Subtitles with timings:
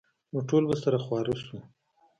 [0.31, 1.57] نو ټول به سره خواره سو.